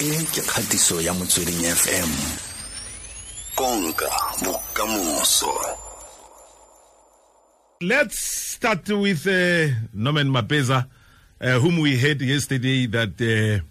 [0.00, 2.10] e ke kgatiso ya motsweding fm
[3.54, 4.08] konka
[4.44, 5.52] bokamoso
[7.82, 10.86] Let's start with uh, Norman Mapeza,
[11.40, 13.64] uh, whom we heard yesterday that uh,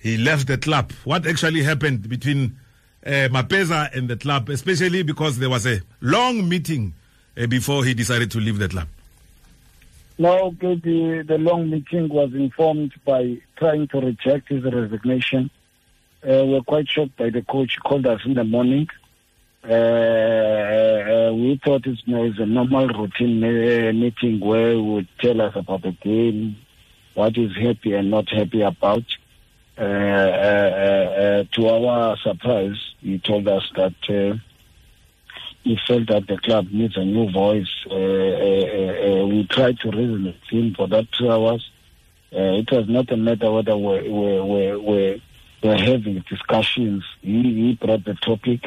[0.00, 0.92] he left the club.
[1.04, 2.56] What actually happened between
[3.04, 6.94] uh, Mapeza and the club, especially because there was a long meeting
[7.36, 8.86] uh, before he decided to leave the club?
[10.18, 15.50] No, okay, the, the long meeting was informed by trying to reject his resignation.
[16.22, 17.72] Uh, we're quite shocked by the coach.
[17.72, 18.88] He called us in the morning.
[19.62, 25.40] Uh, uh, we thought it was a normal routine uh, meeting where he would tell
[25.40, 26.56] us about the game,
[27.14, 29.04] what he's happy and not happy about.
[29.78, 34.36] Uh, uh, uh, to our surprise, he told us that uh,
[35.62, 37.70] he felt that the club needs a new voice.
[37.90, 41.70] Uh, uh, uh, uh, we tried to reason with him for that two hours.
[42.32, 44.08] Uh, it was not a matter whether we're,
[44.44, 45.18] we're, we're,
[45.62, 47.04] we're, having discussions.
[47.20, 48.60] He, he brought the topic.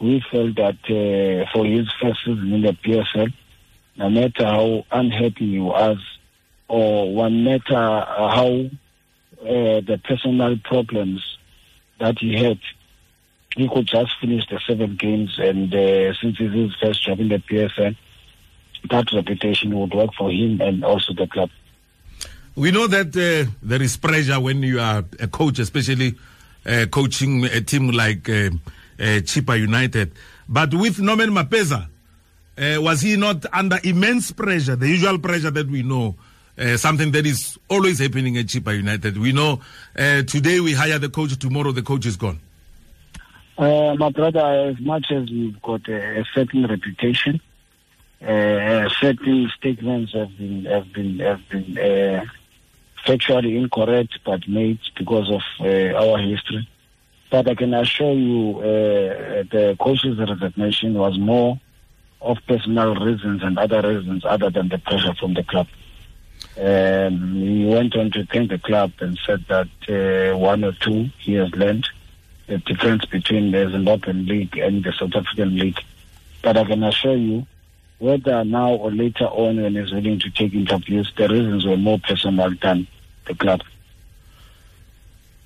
[0.00, 3.32] We felt that uh, for his first season in the PSL,
[3.96, 5.98] no matter how unhappy he was,
[6.68, 8.68] or no matter how
[9.40, 11.38] uh, the personal problems
[12.00, 12.58] that he had,
[13.56, 15.38] he could just finish the seven games.
[15.38, 17.96] And uh, since it's his first job in the PSL,
[18.90, 21.50] that reputation would work for him and also the club.
[22.56, 26.14] We know that uh, there is pressure when you are a coach, especially
[26.64, 28.48] uh, coaching a team like uh,
[28.98, 30.12] uh, Chippa United.
[30.48, 31.86] But with Norman Mapeza,
[32.56, 36.14] uh, was he not under immense pressure, the usual pressure that we know,
[36.58, 39.18] uh, something that is always happening at Chippa United?
[39.18, 39.60] We know
[39.94, 42.40] today we hire the coach, tomorrow the coach is gone.
[43.58, 47.38] My brother, as much as we've got a, a certain reputation,
[48.22, 51.76] certain statements have been have been have been
[53.06, 56.68] factually incorrect, but made because of uh, our history.
[57.30, 61.58] But I can assure you, uh, the coach's resignation was more
[62.20, 65.68] of personal reasons and other reasons other than the pressure from the club.
[66.58, 71.10] Um, he went on to thank the club and said that uh, one or two
[71.18, 71.86] he has learned
[72.46, 75.80] the difference between the Zimbabwean league and the South African league.
[76.42, 77.46] But I can assure you,
[77.98, 81.98] whether now or later on when he's willing to take interviews, the reasons were more
[81.98, 82.86] personal than
[83.26, 83.60] the club.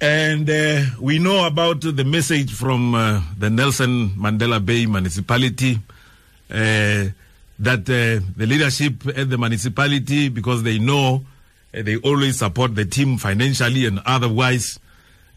[0.00, 5.78] And uh, we know about the message from uh, the Nelson Mandela Bay municipality
[6.50, 7.06] uh,
[7.58, 11.22] that uh, the leadership at the municipality, because they know
[11.72, 14.80] uh, they always support the team financially and otherwise,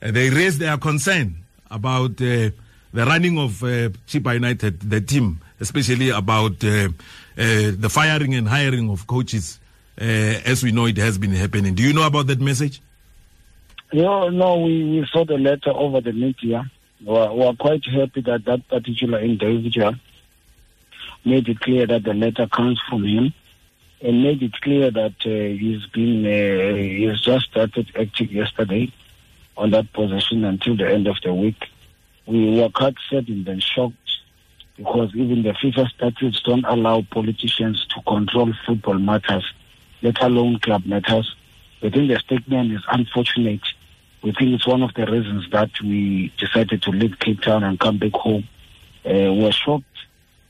[0.02, 1.36] uh, they raise their concern
[1.70, 2.52] about the
[2.92, 6.92] running of uh, Chippa United, the team, especially about the
[7.90, 9.60] firing and hiring of coaches,
[9.98, 11.76] as we know it has been happening.
[11.76, 12.82] Do you know about that message?
[13.94, 16.70] No, no, we, we saw the letter over the media.
[17.06, 19.96] We are, we are quite happy that that particular individual
[21.24, 23.34] made it clear that the letter comes from him
[24.02, 28.92] and made it clear that uh, he's been, uh, he's just started acting yesterday
[29.58, 31.70] on that position until the end of the week.
[32.26, 33.96] We were quite saddened and shocked
[34.78, 39.46] because even the FIFA statutes don't allow politicians to control football matters,
[40.06, 41.36] let alone club matters.
[41.82, 43.64] We think the statement is unfortunate.
[44.22, 47.80] We think it's one of the reasons that we decided to leave Cape Town and
[47.80, 48.48] come back home.
[49.04, 49.98] Uh, we're shocked,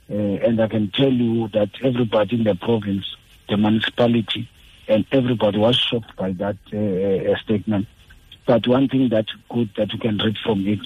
[0.10, 3.06] uh, and I can tell you that everybody in the province,
[3.48, 4.50] the municipality,
[4.90, 7.88] and everybody was shocked by that uh, uh, statement.
[8.46, 10.80] But one thing that good that you can read from it,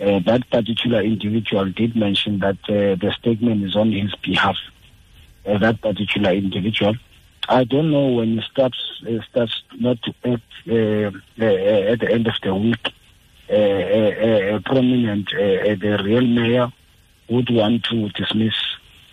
[0.00, 4.56] uh, that particular individual did mention that uh, the statement is on his behalf.
[5.46, 6.94] Uh, that particular individual.
[7.48, 8.78] I don't know when he starts
[9.08, 12.92] uh, starts not to act uh, uh, at the end of the week.
[13.50, 16.70] Uh, uh, uh, prominent, uh, uh, the real mayor
[17.30, 18.52] would want to dismiss,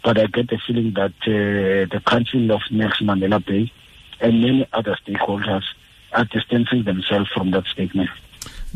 [0.03, 3.71] but I get the feeling that uh, the Council of Nelson Mandela Bay
[4.19, 5.63] and many other stakeholders
[6.11, 8.09] are distancing themselves from that statement.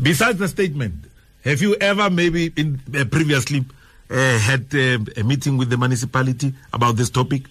[0.00, 0.94] Besides the statement,
[1.44, 3.62] have you ever maybe in, uh, previously
[4.08, 7.42] uh, had uh, a meeting with the municipality about this topic?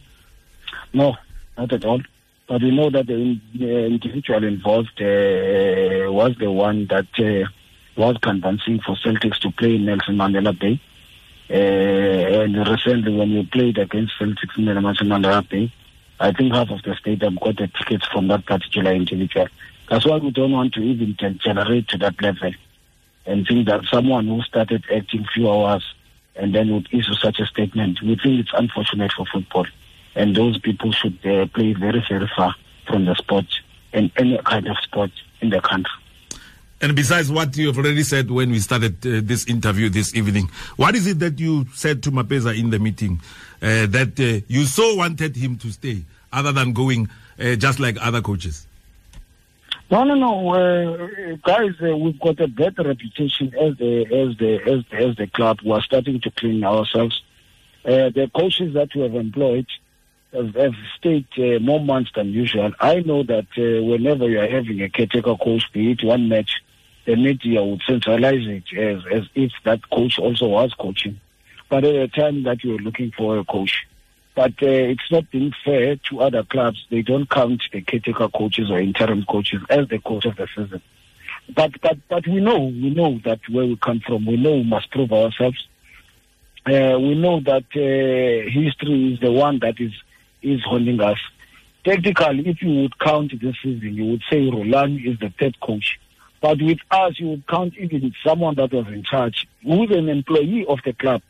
[0.94, 1.16] No,
[1.60, 2.02] not at all.
[2.48, 7.48] But we know that the, individual involved uh, was the one that uh,
[7.96, 10.82] was convincing for Celtics to play in Nelson Mandela Bay.
[11.52, 15.72] Uh, and recently, when we played against Celtics in Nelson Mandela Bay,
[16.20, 19.48] I think half of the stadium got the tickets from that particular individual.
[19.90, 22.52] That's why we don't want to even generate to that level
[23.26, 25.84] and think that someone who started acting few hours
[26.36, 29.66] and then would issue such a statement, we think it's unfortunate for football.
[30.20, 32.54] And those people should uh, play very, very far
[32.86, 33.46] from the sport
[33.94, 35.94] and any kind of sport in the country.
[36.82, 40.50] And besides what you have already said when we started uh, this interview this evening,
[40.76, 43.22] what is it that you said to Mapeza in the meeting
[43.62, 47.08] uh, that uh, you so wanted him to stay, other than going
[47.40, 48.68] uh, just like other coaches?
[49.90, 51.76] No, no, no, uh, guys.
[51.82, 55.60] Uh, we've got a better reputation as the as the as the, as the club.
[55.64, 57.24] We're starting to clean ourselves.
[57.86, 59.66] Uh, the coaches that we have employed
[60.34, 62.72] have, have stayed uh, more months than usual.
[62.80, 66.62] I know that uh, whenever you are having a caretaker coach, be it one match,
[67.06, 71.20] the media would centralize it as as if that coach also was coaching.
[71.70, 73.86] But at the time that you were looking for a coach,
[74.36, 76.86] but uh, it's not being fair to other clubs.
[76.90, 80.82] They don't count the caretaker coaches or interim coaches as the coach of the season.
[81.56, 84.26] But but but we know we know that where we come from.
[84.26, 85.68] We know we must prove ourselves.
[86.66, 89.92] Uh, we know that uh, history is the one that is
[90.42, 91.20] is holding us.
[91.84, 96.00] Technically, if you would count this season, you would say Roland is the third coach.
[96.42, 100.66] But with us, you would count even someone that was in charge, who's an employee
[100.68, 101.22] of the club,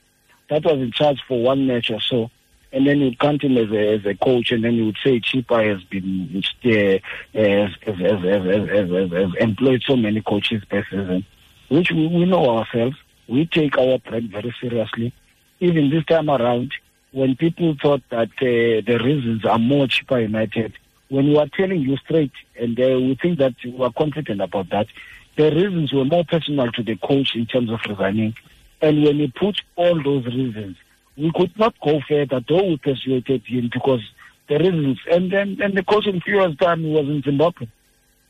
[0.50, 2.30] that was in charge for one match or so
[2.72, 5.20] and then you'd count him as a, as a coach, and then you would say
[5.20, 7.00] Chippa has been uh,
[7.38, 11.26] has, has, has, has, employed so many coaches per season,
[11.70, 12.96] which we, we know ourselves.
[13.28, 15.14] We take our brand very seriously.
[15.60, 16.72] Even this time around,
[17.12, 20.74] when people thought that uh, the reasons are more Chippa United,
[21.10, 24.70] when we are telling you straight, and uh, we think that we are confident about
[24.70, 24.88] that,
[25.36, 28.36] the reasons were more personal to the coach in terms of resigning.
[28.82, 30.78] And when you put all those reasons,
[31.18, 34.02] we could not go further, though we persuaded him because
[34.48, 37.68] the reasons, and then and the coach in few years' time was in Zimbabwe,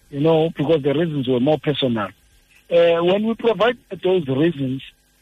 [0.09, 2.09] you know, because the reasons were more personal.
[2.71, 4.81] Uh, when we provide those reasons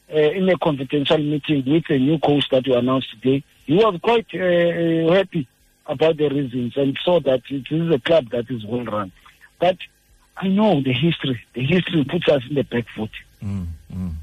[0.09, 4.27] in a confidential meeting with the new coach that you announced today, he was quite
[4.33, 5.47] uh, happy
[5.85, 9.11] about the reasons and saw that it is a club that is well run.
[9.59, 9.77] But
[10.37, 11.41] I know the history.
[11.53, 13.09] The history puts us in the back foot.
[13.43, 14.13] Mm, mm.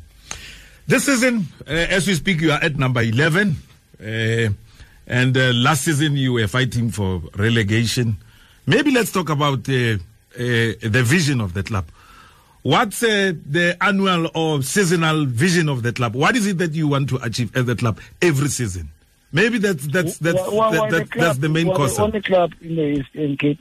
[0.86, 3.56] This season, uh, as we speak, you are at number 11.
[4.00, 4.50] Uh,
[5.06, 8.16] and uh, last season, you were fighting for relegation.
[8.66, 10.00] Maybe let's talk about the
[10.36, 11.86] vision of the club.
[12.64, 16.14] What's uh, the annual or seasonal vision of the club?
[16.14, 18.88] What is it that you want to achieve at the club every season?
[19.32, 21.98] Maybe that's that's that's well, well, that, that, the club, that's the main well, cause.
[21.98, 23.60] The club in the Eastern Cape.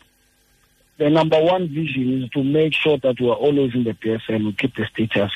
[1.00, 4.46] The number one vision is to make sure that we are always in the PSL.
[4.46, 5.34] We keep the status.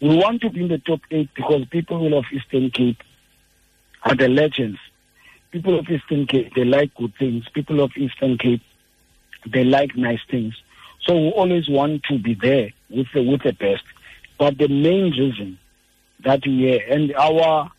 [0.00, 3.02] We want to be in the top eight because people of Eastern Cape
[4.02, 4.78] are the legends.
[5.50, 7.46] People of Eastern Cape, they like good things.
[7.50, 8.62] People of Eastern Cape,
[9.46, 10.54] they like nice things.
[11.02, 13.84] So we always want to be there with the, with the best.
[14.38, 15.58] But the main reason
[16.20, 17.70] that we and our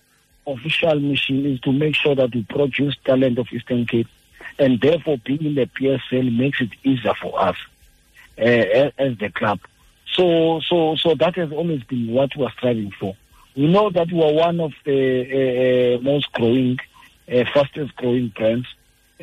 [0.48, 4.08] official mission is to make sure that we produce talent of Eastern Cape.
[4.58, 7.56] And therefore, being in the PSL makes it easier for us
[8.38, 9.60] uh, as the club.
[10.14, 13.16] So, so, so that has always been what we are striving for.
[13.56, 16.80] We know that we are one of the uh, uh, most growing,
[17.32, 18.68] uh, fastest growing brands.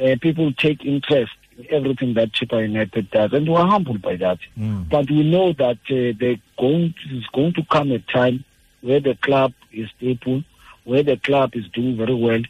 [0.00, 1.35] Uh, people take interest in
[1.70, 4.38] everything that Chippa United does, and we are humbled by that.
[4.58, 4.88] Mm.
[4.88, 6.94] But we know that uh, going
[7.32, 8.44] going to come a time
[8.80, 10.42] where the club is stable,
[10.84, 12.40] where the club is doing very well,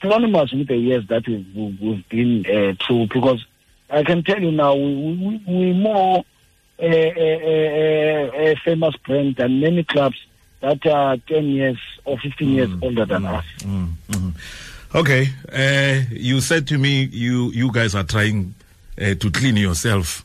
[0.00, 1.46] synonymous with the years that we've,
[1.80, 3.06] we've been uh, through.
[3.06, 3.44] Because
[3.90, 6.24] I can tell you now, we, we, we more
[6.78, 10.18] a, a, a, famous brand than many clubs
[10.60, 13.44] that are 10 years or 15 years mm, older than mm, us.
[14.94, 15.28] Okay.
[15.52, 18.54] Uh, you said to me you, you guys are trying
[19.00, 20.24] uh, to clean yourself.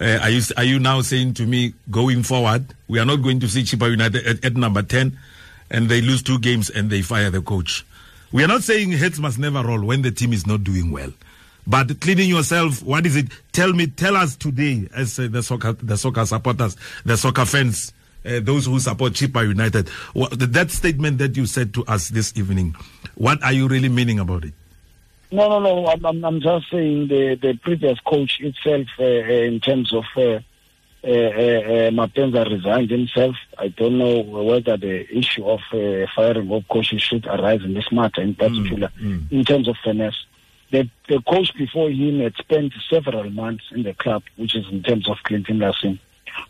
[0.00, 3.38] Uh, are, you, are you now saying to me, going forward, we are not going
[3.40, 5.16] to see Chippa United at, at number 10
[5.70, 7.84] and they lose two games and they fire the coach?
[8.32, 11.12] We are not saying heads must never roll when the team is not doing well.
[11.66, 13.26] But cleaning yourself, what is it?
[13.52, 17.92] Tell me, tell us today, as uh, the soccer, the soccer supporters, the soccer fans,
[18.24, 19.88] uh, those who support Chippa United.
[20.12, 22.74] What, that statement that you said to us this evening,
[23.14, 24.54] what are you really meaning about it?
[25.32, 25.86] No, no, no.
[25.86, 30.40] I'm, I'm just saying the, the previous coach itself, uh, uh in terms of uh,
[31.02, 33.36] uh, uh, Mapeza resigned himself.
[33.56, 37.90] I don't know whether the issue of uh, firing of coaches should arise in this
[37.90, 39.32] matter in particular, mm, mm.
[39.32, 40.14] in terms of fairness.
[40.70, 44.82] The, the coach before him had spent several months in the club, which is in
[44.82, 45.98] terms of Clinton Larsen.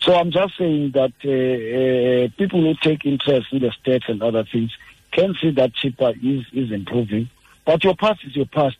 [0.00, 4.22] So I'm just saying that uh, uh, people who take interest in the stats and
[4.22, 4.70] other things
[5.12, 7.28] can see that Chippa is, is improving.
[7.64, 8.78] But your past is your past.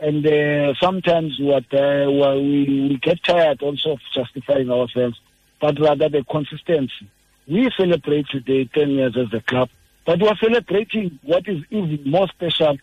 [0.00, 5.18] And uh, sometimes what, uh, we, we get tired also of justifying ourselves,
[5.60, 7.10] but rather the consistency.
[7.46, 9.70] We celebrate today 10 years as a club,
[10.04, 12.78] but we are celebrating what is even more special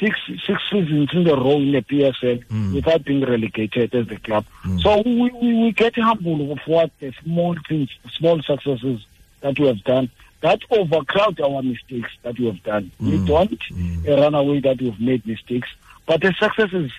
[0.00, 2.74] six six seasons in a row in the PSL mm.
[2.74, 4.44] without being relegated as the club.
[4.64, 4.80] Mm.
[4.82, 9.04] So we, we, we get humble of what the small things, small successes
[9.40, 12.90] that we have done that overcrowd our mistakes that we have done.
[13.00, 13.10] Mm.
[13.10, 14.20] We don't mm.
[14.20, 15.68] run away that we've made mistakes,
[16.06, 16.92] but the successes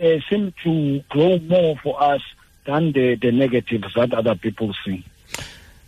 [0.00, 2.22] uh, seem to grow more for us
[2.64, 5.04] than the, the negatives that other people see.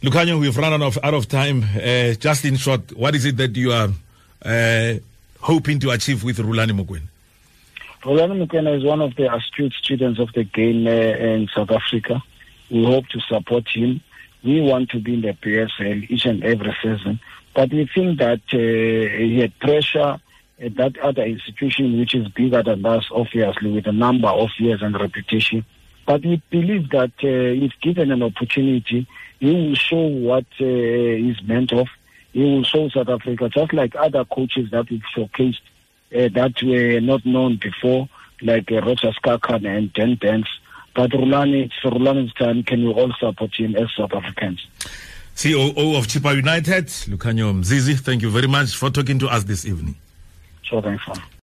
[0.03, 1.63] Lukanyo, we've run out of, out of time.
[1.63, 3.89] Uh, just in short, what is it that you are
[4.45, 4.95] uh,
[5.41, 7.09] hoping to achieve with Rhulani Mokwena?
[8.03, 12.23] Rhulani Mokwena is one of the astute students of the game uh, in South Africa.
[12.71, 14.01] We hope to support him.
[14.45, 17.19] We want to be in the PSL each and every season,
[17.55, 20.21] but we think that uh, he had pressure
[20.61, 24.83] at that other institution which is bigger than us, obviously, with a number of years
[24.83, 25.65] and reputation.
[26.07, 29.07] But we believe that uh, if given an opportunity,
[29.41, 31.87] he will show what uh, he's meant of.
[32.39, 35.59] He will show South Africa, just like other coaches that we've showcased
[36.15, 38.09] uh, that were not known before,
[38.41, 40.47] like uh, Roger Sikhakhane and Dan Dance.
[40.95, 42.63] But Rhulani, it's Rhulani's time.
[42.63, 44.65] Can we all support him as South Africans?
[45.37, 49.65] COO of Chippa United, Lukanyo Mzizi, thank you very much for talking to us this
[49.65, 49.97] evening.
[50.63, 51.03] Sure, thanks,